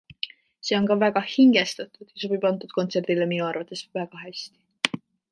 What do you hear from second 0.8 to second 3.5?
ka väga hingestatud ja sobib antud kontserdile minu